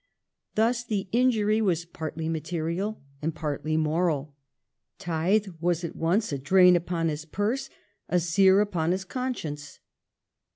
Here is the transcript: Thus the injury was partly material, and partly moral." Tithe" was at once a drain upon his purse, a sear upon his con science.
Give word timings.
Thus 0.55 0.83
the 0.83 1.07
injury 1.11 1.61
was 1.61 1.85
partly 1.85 2.27
material, 2.27 3.03
and 3.21 3.35
partly 3.35 3.77
moral." 3.77 4.33
Tithe" 4.97 5.49
was 5.61 5.83
at 5.83 5.95
once 5.95 6.33
a 6.33 6.39
drain 6.39 6.75
upon 6.75 7.07
his 7.07 7.23
purse, 7.23 7.69
a 8.09 8.19
sear 8.19 8.61
upon 8.61 8.93
his 8.93 9.05
con 9.05 9.35
science. 9.35 9.77